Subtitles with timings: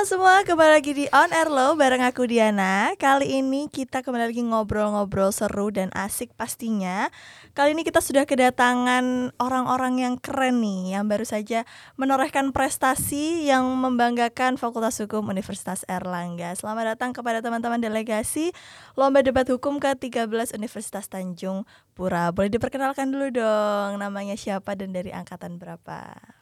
[0.00, 2.88] Halo semua, kembali lagi di On Air Low bareng aku Diana.
[2.96, 7.12] Kali ini kita kembali lagi ngobrol-ngobrol seru dan asik pastinya.
[7.52, 11.68] Kali ini kita sudah kedatangan orang-orang yang keren nih, yang baru saja
[12.00, 16.56] menorehkan prestasi yang membanggakan Fakultas Hukum Universitas Erlangga.
[16.56, 18.56] Selamat datang kepada teman-teman delegasi
[18.96, 22.32] Lomba Debat Hukum ke-13 Universitas Tanjung Pura.
[22.32, 26.39] Boleh diperkenalkan dulu dong, namanya siapa dan dari angkatan berapa?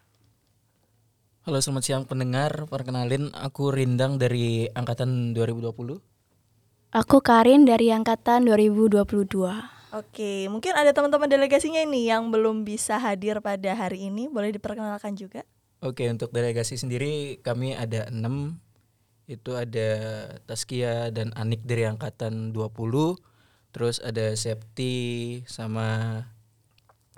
[1.48, 5.72] Halo selamat siang pendengar, perkenalin aku Rindang dari Angkatan 2020
[6.93, 9.00] Aku Karin dari Angkatan 2022
[9.96, 15.16] Oke, mungkin ada teman-teman delegasinya ini yang belum bisa hadir pada hari ini, boleh diperkenalkan
[15.16, 15.40] juga?
[15.80, 18.61] Oke untuk delegasi sendiri kami ada enam.
[19.25, 19.89] Itu ada
[20.44, 22.76] Taskia dan Anik dari Angkatan 20
[23.72, 26.20] Terus ada Septi sama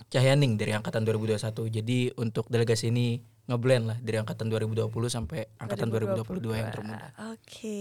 [0.06, 5.88] Cahyaning dari Angkatan 2021 Jadi untuk delegasi ini ngeblend lah dari angkatan 2020 sampai angkatan
[5.88, 7.06] 2022, yang termuda.
[7.32, 7.80] Oke.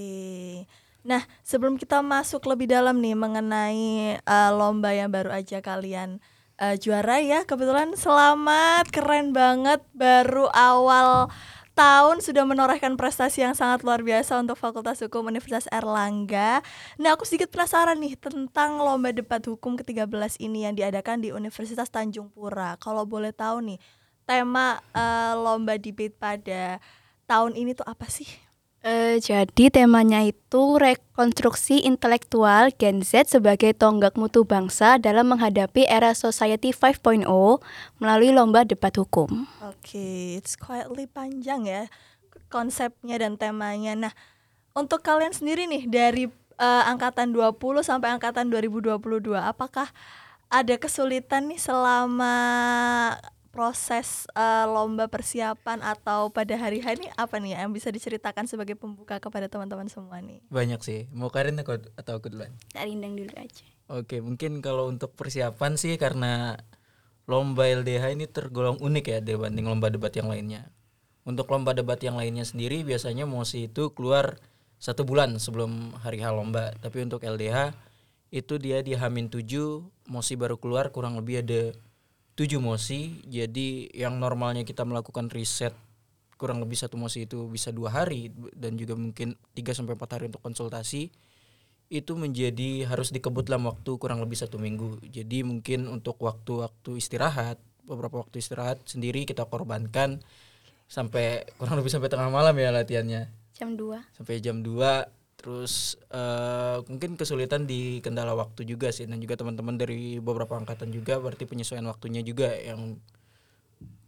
[1.03, 6.19] Nah, sebelum kita masuk lebih dalam nih mengenai uh, lomba yang baru aja kalian
[6.59, 11.31] uh, juara ya, kebetulan selamat, keren banget baru awal
[11.79, 16.59] tahun sudah menorehkan prestasi yang sangat luar biasa untuk Fakultas Hukum Universitas Erlangga.
[16.99, 21.87] Nah, aku sedikit penasaran nih tentang lomba debat hukum ke-13 ini yang diadakan di Universitas
[21.87, 22.75] Tanjung Pura.
[22.83, 23.79] Kalau boleh tahu nih,
[24.29, 26.77] tema uh, lomba debate pada
[27.25, 28.29] tahun ini tuh apa sih?
[28.79, 36.15] Uh, jadi temanya itu rekonstruksi intelektual Gen Z sebagai tonggak mutu bangsa dalam menghadapi era
[36.15, 37.27] Society 5.0
[37.99, 39.49] melalui lomba debat hukum.
[39.65, 41.83] Oke, okay, it's quietly panjang ya
[42.47, 43.93] konsepnya dan temanya.
[43.95, 44.13] Nah,
[44.71, 46.23] untuk kalian sendiri nih dari
[46.57, 48.99] uh, angkatan 20 sampai angkatan 2022,
[49.37, 49.87] apakah
[50.49, 52.33] ada kesulitan nih selama
[53.49, 59.17] proses uh, lomba persiapan atau pada hari hari apa nih yang bisa diceritakan sebagai pembuka
[59.17, 60.41] kepada teman-teman semua nih?
[60.53, 61.09] Banyak sih.
[61.11, 62.53] Mau Karin atau aku duluan?
[62.71, 63.65] Karindang dulu aja.
[63.89, 66.61] Oke, mungkin kalau untuk persiapan sih karena
[67.25, 70.69] lomba LDH ini tergolong unik ya dibanding lomba debat yang lainnya.
[71.25, 74.37] Untuk lomba debat yang lainnya sendiri biasanya mosi itu keluar
[74.79, 76.73] satu bulan sebelum hari H lomba.
[76.81, 77.73] Tapi untuk LDH
[78.29, 79.41] itu dia di Hamin 7,
[80.09, 81.73] mosi baru keluar kurang lebih ada
[82.39, 83.19] tujuh mosi.
[83.27, 85.75] Jadi yang normalnya kita melakukan riset
[86.39, 90.31] kurang lebih satu mosi itu bisa dua hari dan juga mungkin 3 sampai empat hari
[90.31, 91.11] untuk konsultasi
[91.91, 95.03] itu menjadi harus dikebut dalam waktu kurang lebih satu minggu.
[95.03, 100.23] Jadi mungkin untuk waktu-waktu istirahat beberapa waktu istirahat sendiri kita korbankan
[100.87, 103.27] sampai kurang lebih sampai tengah malam ya latihannya.
[103.51, 109.23] Jam 2 sampai jam 2 terus uh, mungkin kesulitan di kendala waktu juga sih dan
[109.23, 112.99] juga teman-teman dari beberapa angkatan juga berarti penyesuaian waktunya juga yang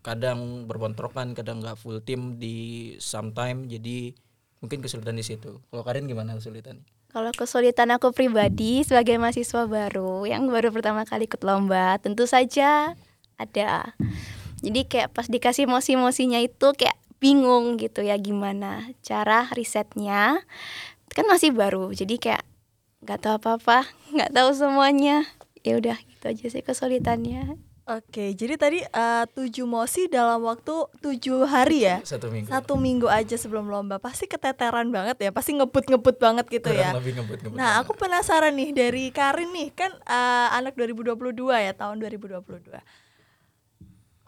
[0.03, 4.11] kadang berbontrokan kadang nggak full tim di sometime jadi
[4.59, 5.63] mungkin kesulitan di situ.
[5.71, 6.83] Kalau Karin gimana kesulitan?
[7.11, 12.95] Kalau kesulitan aku pribadi sebagai mahasiswa baru yang baru pertama kali ikut lomba tentu saja
[13.35, 13.95] ada.
[14.61, 20.41] Jadi kayak pas dikasih mosi-mosinya itu kayak bingung gitu ya gimana cara risetnya
[21.11, 22.43] kan masih baru jadi kayak
[23.01, 23.79] nggak tahu apa apa
[24.15, 25.27] nggak tahu semuanya
[25.61, 27.59] ya udah gitu aja sih kesulitannya
[27.91, 31.99] Oke, jadi tadi uh, tujuh mosi dalam waktu tujuh hari ya?
[32.05, 32.47] Satu minggu.
[32.47, 36.93] Satu minggu aja sebelum lomba, pasti keteteran banget ya, pasti ngebut-ngebut banget gitu ya.
[36.95, 37.81] Lebih ngebut, ngebut nah, banget.
[37.83, 42.69] aku penasaran nih dari Karin nih, kan uh, anak 2022 ya, tahun 2022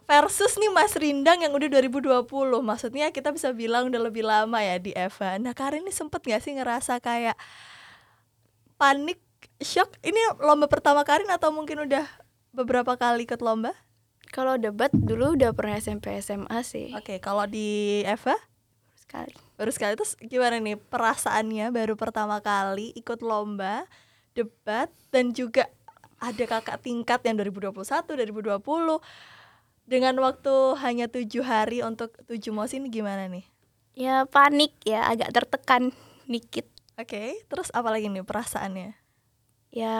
[0.04, 2.28] versus nih Mas Rindang yang udah 2020
[2.60, 6.44] maksudnya kita bisa bilang udah lebih lama ya di Eva nah Karin ini sempet gak
[6.44, 7.36] sih ngerasa kayak
[8.76, 9.18] panik
[9.62, 9.96] shock?
[10.02, 12.04] Ini lomba pertama Karin atau mungkin udah
[12.54, 13.74] beberapa kali ikut lomba?
[14.34, 16.90] Kalau debat dulu udah pernah SMP SMA sih.
[16.92, 19.32] Oke okay, kalau di Eva baru sekali.
[19.54, 19.92] Baru sekali.
[19.94, 23.86] Terus gimana nih perasaannya baru pertama kali ikut lomba
[24.34, 25.70] debat dan juga
[26.18, 28.58] ada kakak tingkat yang 2021 2020
[29.84, 33.44] dengan waktu hanya tujuh hari untuk tujuh mosi ini gimana nih?
[33.94, 35.94] Ya panik ya, agak tertekan
[36.26, 36.66] dikit.
[36.98, 38.96] Oke, okay, terus apa lagi nih perasaannya?
[39.74, 39.96] Ya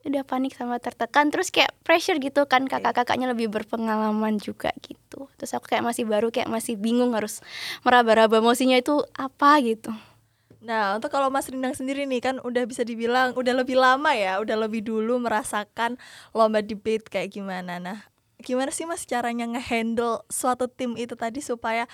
[0.00, 5.52] udah panik sama tertekan terus kayak pressure gitu kan kakak-kakaknya lebih berpengalaman juga gitu terus
[5.52, 7.44] aku kayak masih baru kayak masih bingung harus
[7.84, 9.92] meraba-raba emosinya itu apa gitu
[10.60, 14.44] Nah, untuk kalau Mas Rindang sendiri nih kan udah bisa dibilang udah lebih lama ya,
[14.44, 15.96] udah lebih dulu merasakan
[16.36, 17.80] lomba debate kayak gimana.
[17.80, 18.09] Nah,
[18.42, 21.84] gimana sih mas caranya ngehandle suatu tim itu tadi supaya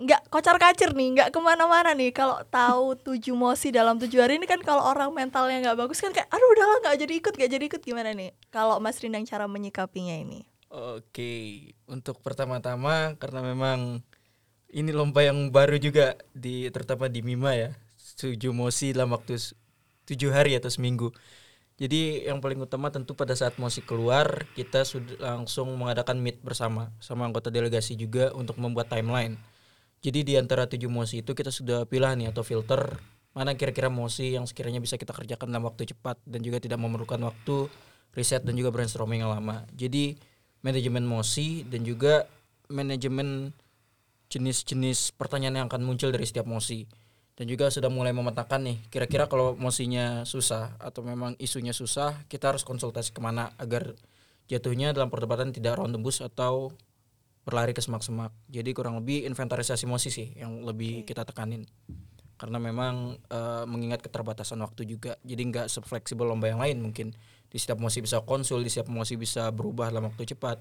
[0.00, 4.40] nggak kocar kacir nih nggak ke mana-mana nih kalau tahu tujuh mosi dalam tujuh hari
[4.40, 7.50] ini kan kalau orang mentalnya nggak bagus kan kayak aduh udahlah nggak jadi ikut nggak
[7.52, 11.32] jadi ikut gimana nih kalau mas Rindang cara menyikapinya ini oke
[11.84, 14.00] untuk pertama-tama karena memang
[14.70, 17.74] ini lomba yang baru juga di terutama di Mima ya.
[18.18, 19.38] Tujuh mosi dalam waktu
[20.06, 21.10] tujuh hari atau seminggu.
[21.80, 26.92] Jadi yang paling utama tentu pada saat mosi keluar kita sudah langsung mengadakan meet bersama
[27.00, 29.40] sama anggota delegasi juga untuk membuat timeline.
[30.04, 33.00] Jadi di antara tujuh mosi itu kita sudah pilih nih atau filter
[33.32, 37.16] mana kira-kira mosi yang sekiranya bisa kita kerjakan dalam waktu cepat dan juga tidak memerlukan
[37.24, 37.72] waktu
[38.12, 39.64] riset dan juga brainstorming yang lama.
[39.72, 40.20] Jadi
[40.60, 42.28] manajemen mosi dan juga
[42.68, 43.56] manajemen
[44.28, 46.84] jenis-jenis pertanyaan yang akan muncul dari setiap mosi
[47.40, 52.52] dan juga sudah mulai memetakan nih kira-kira kalau mosinya susah atau memang isunya susah kita
[52.52, 53.96] harus konsultasi ke mana agar
[54.44, 56.76] jatuhnya dalam perdebatan tidak round tembus atau
[57.48, 58.34] berlari ke semak-semak.
[58.52, 61.64] Jadi kurang lebih inventarisasi mosi sih yang lebih kita tekanin.
[62.36, 67.16] Karena memang eh, mengingat keterbatasan waktu juga jadi nggak sefleksibel lomba yang lain mungkin.
[67.50, 70.60] Di setiap mosi bisa konsul di setiap mosi bisa berubah dalam waktu cepat.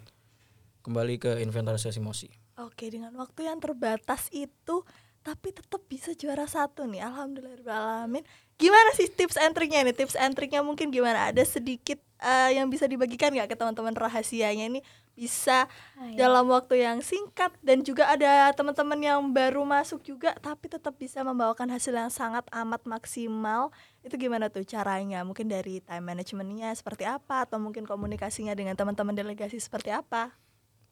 [0.80, 4.88] Kembali ke inventarisasi mosi Oke, dengan waktu yang terbatas itu
[5.22, 7.04] tapi tetap bisa juara satu nih.
[7.04, 8.24] Alhamdulillahirobbilalamin.
[8.60, 9.96] Gimana sih tips and triknya nih?
[9.96, 11.32] Tips and triknya mungkin gimana?
[11.32, 14.84] Ada sedikit eh, yang bisa dibagikan nggak ke teman-teman rahasianya ini
[15.20, 15.68] bisa
[16.16, 21.20] dalam waktu yang singkat dan juga ada teman-teman yang baru masuk juga tapi tetap bisa
[21.28, 23.76] membawakan hasil yang sangat amat maksimal.
[24.00, 25.28] Itu gimana tuh caranya?
[25.28, 30.32] Mungkin dari time managementnya seperti apa atau mungkin komunikasinya dengan teman-teman delegasi seperti apa?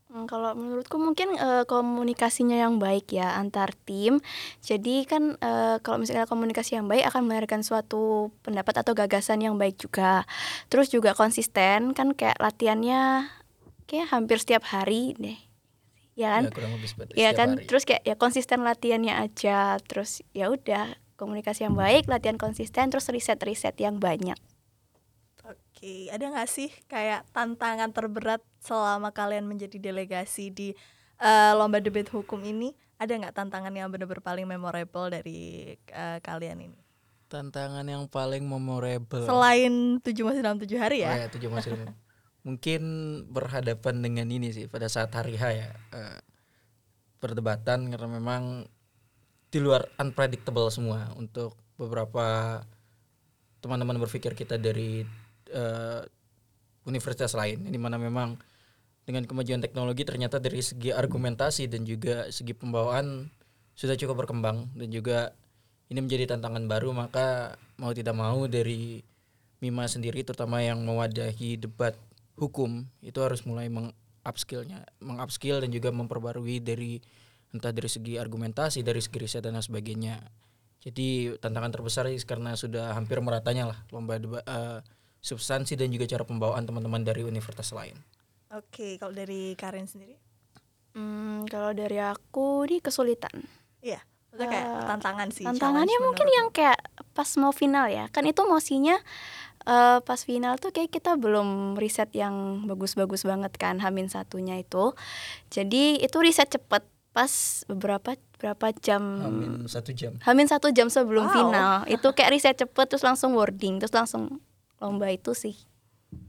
[0.07, 4.23] Hmm, Kalau menurutku mungkin eh, komunikasinya yang baik ya antar tim.
[4.63, 9.59] Jadi kan eh, kalau misalnya komunikasi yang baik akan melahirkan suatu pendapat atau gagasan yang
[9.59, 10.23] baik juga.
[10.71, 13.27] Terus juga konsisten kan kayak latihannya
[13.83, 15.39] kayak hampir setiap hari deh.
[16.15, 16.43] Ya kan?
[17.13, 17.67] Ya, ya kan hari.
[17.67, 23.09] terus kayak ya konsisten latihannya aja terus ya udah komunikasi yang baik latihan konsisten terus
[23.13, 24.37] riset riset yang banyak
[25.77, 30.73] Oke, ada nggak sih kayak tantangan terberat selama kalian menjadi delegasi di
[31.21, 32.73] eh, lomba debat hukum ini?
[32.97, 36.79] Ada nggak tantangan yang benar-benar paling memorable dari eh, kalian ini?
[37.27, 41.27] tantangan yang paling memorable Selain tujuh masih dalam tujuh hari Oh ya?
[41.27, 41.91] ya, tujuh masih lama.
[42.47, 42.81] mungkin
[43.27, 46.19] berhadapan dengan ini sih pada saat hari H ya eh,
[47.19, 48.63] perdebatan karena memang
[49.51, 52.63] di luar unpredictable semua untuk beberapa
[53.59, 55.03] teman-teman berpikir kita dari
[55.51, 56.01] eh,
[56.87, 58.39] universitas lain di mana memang
[59.07, 63.31] dengan kemajuan teknologi ternyata dari segi argumentasi dan juga segi pembawaan
[63.77, 65.31] sudah cukup berkembang dan juga
[65.87, 66.91] ini menjadi tantangan baru.
[66.91, 68.99] Maka mau tidak mau dari
[69.57, 71.97] Mima sendiri terutama yang mewadahi debat
[72.37, 77.01] hukum itu harus mulai mengupskillnya mengupskill dan juga memperbarui dari
[77.49, 80.21] entah dari segi argumentasi dari segi riset dan sebagainya.
[80.77, 84.85] Jadi tantangan terbesar karena sudah hampir meratanya lah lomba debat eh,
[85.27, 87.99] substansi dan juga cara pembawaan teman-teman dari universitas lain.
[88.49, 90.15] Oke, kalau dari Karin sendiri?
[90.95, 93.43] Hmm, kalau dari aku di kesulitan.
[93.79, 95.43] Iya, maksudnya kayak Eh, tantangan sih.
[95.43, 96.79] tantangannya mungkin yang kayak
[97.11, 98.07] pas mau final ya.
[98.07, 98.95] Kan itu mosinya
[99.61, 104.95] eh, pas final tuh kayak kita belum riset yang bagus-bagus banget kan Hamin satunya itu.
[105.47, 106.81] Jadi itu riset cepet
[107.11, 107.31] pas
[107.67, 109.03] beberapa berapa jam?
[109.21, 110.15] Amin satu jam.
[110.23, 111.33] Hamin satu jam sebelum Wow.
[111.35, 111.71] final.
[111.85, 114.39] Itu kayak riset cepet terus langsung wording terus langsung
[114.81, 115.55] lomba itu sih.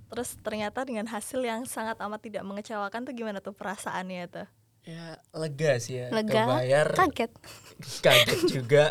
[0.08, 4.48] Terus ternyata dengan hasil yang sangat amat tidak mengecewakan tuh gimana tuh perasaannya tuh?
[4.88, 6.48] ya lega sih ya lega?
[6.48, 6.88] kebayar.
[6.96, 7.32] Kaget?
[8.04, 8.84] Kaget juga.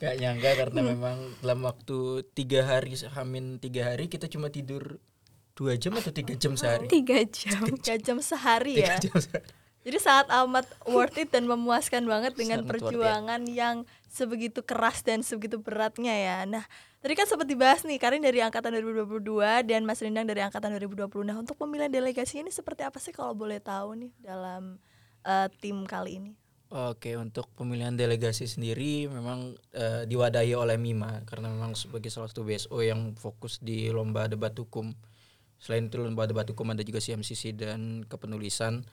[0.00, 4.96] Gak nyangka karena memang dalam waktu tiga hari hamin tiga hari kita cuma tidur
[5.52, 6.88] dua jam atau tiga jam sehari?
[6.88, 7.68] Tiga jam.
[7.68, 8.16] Tiga jam.
[8.24, 8.96] Sehari ya?
[8.96, 13.88] tiga jam sehari Jadi sangat amat worth it dan memuaskan banget dengan Sangat perjuangan yang
[14.12, 16.38] sebegitu keras dan sebegitu beratnya ya.
[16.44, 16.64] Nah,
[17.00, 19.24] tadi kan sempat dibahas nih Karin dari angkatan 2022
[19.64, 21.24] dan Mas Rindang dari angkatan 2020.
[21.24, 24.76] Nah, untuk pemilihan delegasi ini seperti apa sih kalau boleh tahu nih dalam
[25.24, 26.32] eh, tim kali ini?
[26.70, 32.46] Oke, untuk pemilihan delegasi sendiri memang eh, diwadahi oleh Mima karena memang sebagai salah satu
[32.46, 34.94] BSO yang fokus di lomba debat hukum.
[35.58, 38.86] Selain itu lomba debat hukum ada juga CMCC dan kepenulisan.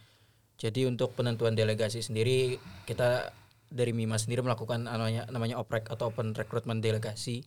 [0.57, 2.57] Jadi untuk penentuan delegasi sendiri
[2.89, 3.29] kita
[3.69, 7.45] dari Mima sendiri melakukan namanya namanya oprek atau open recruitment delegasi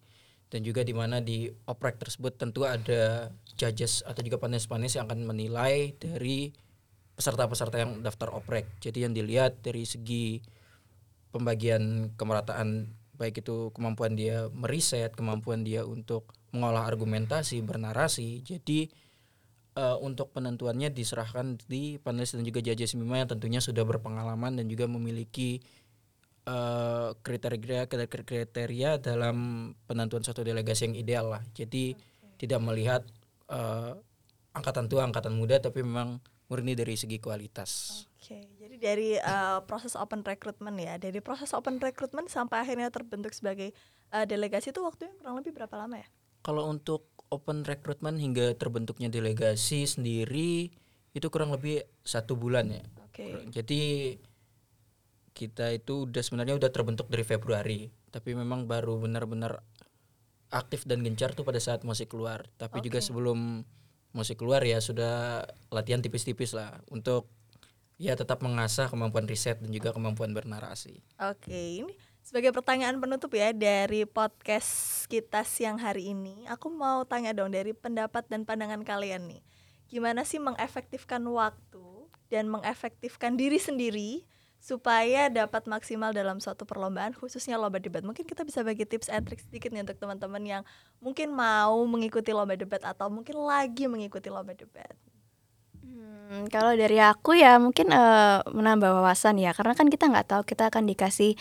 [0.51, 5.27] dan juga di mana di oprek tersebut tentu ada judges atau juga panelis-panelis yang akan
[5.27, 6.51] menilai dari
[7.15, 8.67] peserta-peserta yang daftar oprek.
[8.83, 10.43] Jadi yang dilihat dari segi
[11.31, 18.43] pembagian kemerataan baik itu kemampuan dia meriset, kemampuan dia untuk mengolah argumentasi, bernarasi.
[18.43, 18.91] Jadi
[19.81, 24.69] eh, untuk penentuannya diserahkan di panelis dan juga judges Mima yang tentunya sudah berpengalaman dan
[24.69, 25.65] juga memiliki
[26.45, 31.43] eh, kriteria kriteria dalam penentuan suatu delegasi yang ideal lah.
[31.57, 31.97] Jadi
[32.37, 33.03] tidak melihat
[33.49, 33.97] eh,
[34.53, 36.21] angkatan tua, angkatan muda, tapi memang
[36.51, 38.03] murni dari segi kualitas.
[38.19, 43.31] Oke, jadi dari uh, proses open recruitment ya, dari proses open recruitment sampai akhirnya terbentuk
[43.31, 43.71] sebagai
[44.11, 46.09] uh, delegasi itu waktunya kurang lebih berapa lama ya?
[46.43, 50.71] Kalau untuk open recruitment hingga terbentuknya delegasi sendiri
[51.15, 52.83] itu kurang lebih satu bulan ya.
[53.07, 53.51] Oke.
[53.51, 54.15] Jadi
[55.35, 59.63] kita itu udah sebenarnya udah terbentuk dari Februari, tapi memang baru benar-benar
[60.51, 62.47] aktif dan gencar tuh pada saat musik keluar.
[62.59, 63.63] Tapi juga sebelum
[64.11, 67.31] musik keluar ya sudah latihan tipis-tipis lah untuk
[68.01, 70.99] ya tetap mengasah kemampuan riset dan juga kemampuan bernarasi.
[71.23, 77.35] Oke, ini sebagai pertanyaan penutup ya dari podcast kita siang hari ini, aku mau tanya
[77.35, 79.43] dong dari pendapat dan pandangan kalian nih.
[79.91, 81.87] Gimana sih mengefektifkan waktu
[82.31, 84.23] dan mengefektifkan diri sendiri
[84.61, 88.05] supaya dapat maksimal dalam suatu perlombaan khususnya lomba debat.
[88.05, 90.63] Mungkin kita bisa bagi tips and tricks sedikit nih untuk teman-teman yang
[91.01, 94.93] mungkin mau mengikuti lomba debat atau mungkin lagi mengikuti lomba debat.
[95.91, 100.43] Hmm, kalau dari aku ya mungkin uh, menambah wawasan ya karena kan kita nggak tahu
[100.47, 101.35] kita akan dikasih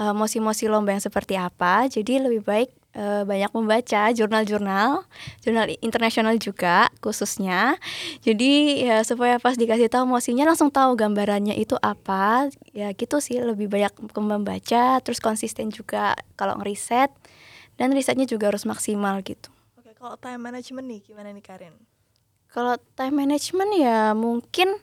[0.00, 1.84] uh, mosi-mosi lomba yang seperti apa.
[1.92, 5.04] Jadi lebih baik uh, banyak membaca jurnal-jurnal
[5.44, 7.76] jurnal internasional juga khususnya.
[8.24, 12.48] Jadi ya supaya pas dikasih tahu mosinya langsung tahu gambarannya itu apa.
[12.72, 17.12] Ya gitu sih lebih banyak membaca terus konsisten juga kalau ngeriset
[17.76, 19.52] dan risetnya juga harus maksimal gitu.
[19.76, 21.89] Oke, kalau time management nih gimana nih Karin?
[22.50, 24.74] Kalau time management ya mungkin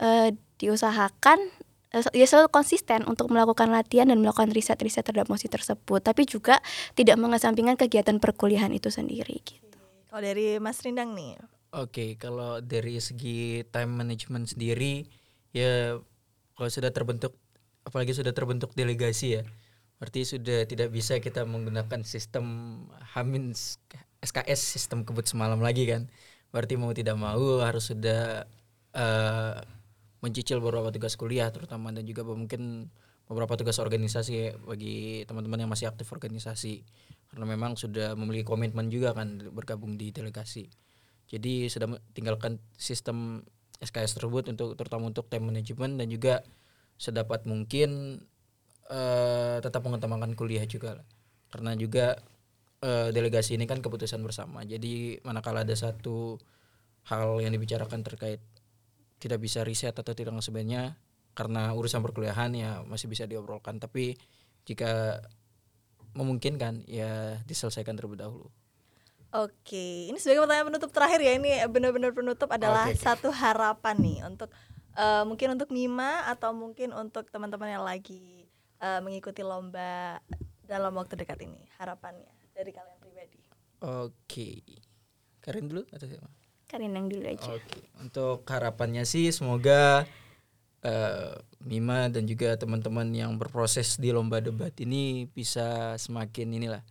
[0.00, 0.28] uh,
[0.60, 1.38] diusahakan
[1.96, 6.60] uh, ya selalu konsisten untuk melakukan latihan dan melakukan riset-riset terhadap mosi tersebut, tapi juga
[6.92, 9.78] tidak mengesampingkan kegiatan perkuliahan itu sendiri gitu.
[10.12, 11.40] Kalau dari Mas Rindang nih.
[11.70, 15.06] Oke, kalau dari segi time management sendiri
[15.54, 16.02] ya
[16.58, 17.38] kalau sudah terbentuk
[17.86, 19.42] apalagi sudah terbentuk delegasi ya.
[20.02, 22.44] Berarti sudah tidak bisa kita menggunakan sistem
[23.12, 23.52] Hamin
[24.20, 26.08] SKS sistem kebut semalam lagi kan.
[26.50, 28.46] Berarti mau tidak mau harus sudah
[28.94, 29.54] uh,
[30.20, 32.90] mencicil beberapa tugas kuliah terutama dan juga mungkin
[33.30, 36.82] beberapa tugas organisasi bagi teman-teman yang masih aktif organisasi
[37.30, 40.66] karena memang sudah memiliki komitmen juga kan bergabung di delegasi.
[41.30, 43.46] Jadi sudah tinggalkan sistem
[43.78, 46.42] SKS tersebut untuk terutama untuk time management dan juga
[46.98, 48.18] sedapat mungkin
[48.90, 51.06] uh, tetap mengutamakan kuliah juga.
[51.54, 52.18] Karena juga
[52.84, 54.64] uh, delegasi ini kan keputusan bersama.
[54.64, 56.40] Jadi manakala ada satu
[57.08, 58.40] hal yang dibicarakan terkait
[59.20, 60.96] tidak bisa riset atau tidak sebenarnya
[61.36, 63.76] karena urusan perkuliahan ya masih bisa diobrolkan.
[63.80, 64.16] Tapi
[64.64, 65.20] jika
[66.16, 68.48] memungkinkan ya diselesaikan terlebih dahulu.
[69.30, 71.32] Oke, ini sebagai pertanyaan penutup terakhir ya.
[71.38, 72.98] Ini benar-benar penutup adalah oke.
[72.98, 74.50] satu harapan nih untuk
[74.98, 78.50] eh, mungkin untuk Mima atau mungkin untuk teman-teman yang lagi
[78.82, 80.18] eh, mengikuti lomba
[80.66, 81.62] dalam waktu dekat ini.
[81.78, 83.40] Harapannya dari kalian pribadi.
[83.80, 84.60] Oke.
[85.40, 86.28] Karin dulu atau siapa?
[86.68, 87.50] Karin yang dulu aja.
[87.50, 90.06] Oke, untuk harapannya sih semoga
[90.84, 96.84] eh, Mima dan juga teman-teman yang berproses di lomba debat ini bisa semakin inilah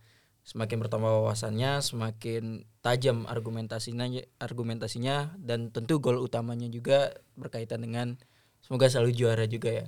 [0.44, 4.04] semakin bertambah wawasannya, semakin tajam argumentasinya
[4.42, 8.18] argumentasinya dan tentu gol utamanya juga berkaitan dengan
[8.60, 9.86] semoga selalu juara juga ya.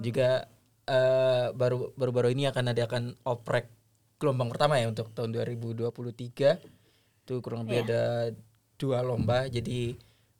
[0.00, 0.48] Juga
[0.88, 3.68] eh, baru baru-baru ini akan ada akan oprek
[4.24, 5.92] gelombang pertama ya untuk tahun 2023
[7.24, 7.84] itu kurang lebih Iya.
[7.84, 8.02] ada
[8.74, 9.94] dua lomba jadi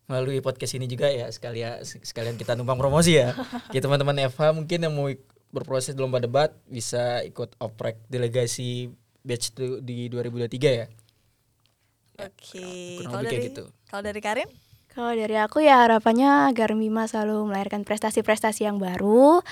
[0.05, 3.37] melalui podcast ini juga ya sekalian sekalian kita numpang promosi ya
[3.69, 5.09] Oke teman-teman FH mungkin yang mau
[5.49, 10.87] berproses di lomba debat bisa ikut oprek delegasi batch di 2023 ya
[12.15, 13.01] Oke.
[13.01, 13.65] kurang Kalau dari gitu.
[13.87, 14.51] kalau dari Karin?
[14.95, 19.43] Kalau dari aku ya harapannya agar Mima selalu melahirkan prestasi-prestasi yang baru,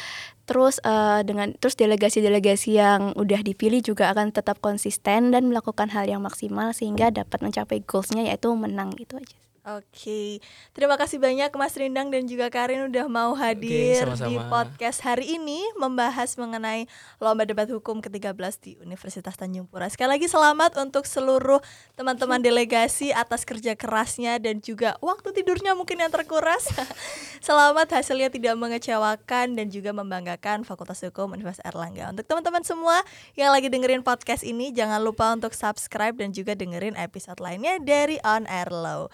[0.46, 6.06] terus eh, dengan terus delegasi-delegasi yang udah dipilih juga akan tetap konsisten dan melakukan hal
[6.06, 9.41] yang maksimal sehingga dapat mencapai goalsnya yaitu menang gitu aja.
[9.62, 10.42] Oke,
[10.74, 14.50] terima kasih banyak Mas Rindang dan juga Karin udah mau hadir di sama-sama.
[14.50, 16.90] podcast hari ini membahas mengenai
[17.22, 19.86] lomba debat hukum ke-13 di Universitas Tanjung Pura.
[19.86, 21.62] Sekali lagi selamat untuk seluruh
[21.94, 26.66] teman-teman delegasi atas kerja kerasnya dan juga waktu tidurnya mungkin yang terkuras.
[27.46, 32.10] selamat hasilnya tidak mengecewakan dan juga membanggakan Fakultas Hukum Universitas Erlangga.
[32.10, 32.98] Untuk teman-teman semua
[33.38, 38.18] yang lagi dengerin podcast ini jangan lupa untuk subscribe dan juga dengerin episode lainnya dari
[38.26, 39.06] On Air Law.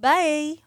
[0.00, 0.62] Bye.